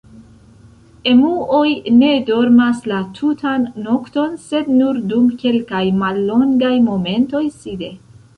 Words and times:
Emuoj 1.09 1.67
ne 1.97 2.09
dormas 2.29 2.79
la 2.93 3.01
tutan 3.19 3.67
nokton 3.89 4.33
sed 4.47 4.73
nur 4.79 5.03
dum 5.13 5.29
kelkaj 5.45 5.83
mallongaj 6.01 6.75
momentoj 6.89 7.45
side. 7.61 7.93